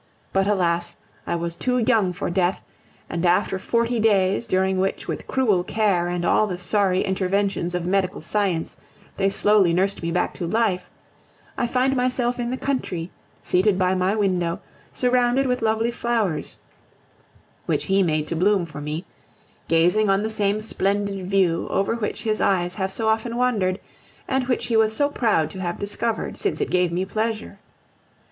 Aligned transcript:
But, 0.33 0.47
alas! 0.47 0.97
I 1.27 1.35
was 1.35 1.55
too 1.55 1.77
young 1.77 2.11
for 2.11 2.31
death; 2.31 2.63
and 3.07 3.23
after 3.23 3.59
forty 3.59 3.99
days, 3.99 4.47
during 4.47 4.79
which, 4.79 5.07
with 5.07 5.27
cruel 5.27 5.63
care 5.63 6.07
and 6.07 6.25
all 6.25 6.47
the 6.47 6.57
sorry 6.57 7.05
inventions 7.05 7.75
of 7.75 7.85
medical 7.85 8.23
science, 8.23 8.77
they 9.17 9.29
slowly 9.29 9.73
nursed 9.73 10.01
me 10.01 10.09
back 10.09 10.33
to 10.33 10.47
life, 10.47 10.89
I 11.55 11.67
find 11.67 11.95
myself 11.95 12.39
in 12.39 12.49
the 12.49 12.57
country, 12.57 13.11
seated 13.43 13.77
by 13.77 13.93
my 13.93 14.15
window, 14.15 14.59
surrounded 14.91 15.45
with 15.45 15.61
lovely 15.61 15.91
flowers, 15.91 16.57
which 17.67 17.83
he 17.85 18.01
made 18.01 18.27
to 18.29 18.35
bloom 18.35 18.65
for 18.65 18.81
me, 18.81 19.05
gazing 19.67 20.09
on 20.09 20.23
the 20.23 20.31
same 20.31 20.61
splendid 20.61 21.27
view 21.27 21.67
over 21.69 21.93
which 21.93 22.23
his 22.23 22.41
eyes 22.41 22.73
have 22.73 22.91
so 22.91 23.07
often 23.07 23.35
wandered, 23.35 23.79
and 24.27 24.47
which 24.47 24.65
he 24.65 24.75
was 24.75 24.95
so 24.95 25.09
proud 25.09 25.51
to 25.51 25.59
have 25.61 25.77
discovered, 25.77 26.37
since 26.37 26.59
it 26.59 26.71
gave 26.71 26.91
me 26.91 27.05
pleasure. 27.05 27.59